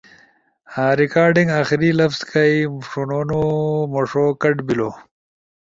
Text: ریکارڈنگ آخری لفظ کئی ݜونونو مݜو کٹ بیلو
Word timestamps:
ریکارڈنگ 1.01 1.49
آخری 1.61 1.89
لفظ 1.99 2.19
کئی 2.31 2.57
ݜونونو 2.89 3.41
مݜو 3.93 4.25
کٹ 4.41 4.57
بیلو 4.67 4.89